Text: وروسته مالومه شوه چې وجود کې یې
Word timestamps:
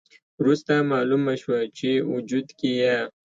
وروسته 0.41 0.73
مالومه 0.91 1.33
شوه 1.41 1.59
چې 1.77 1.89
وجود 2.13 2.47
کې 2.59 2.69
یې 2.81 2.95